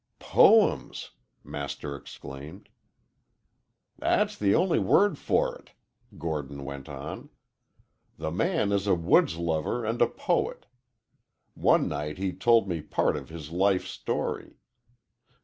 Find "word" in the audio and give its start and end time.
4.79-5.15